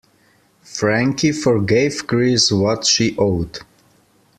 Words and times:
Frankie 0.63 1.31
forgave 1.31 2.07
Chris 2.07 2.51
what 2.51 2.87
she 2.87 3.15
owed. 3.19 3.59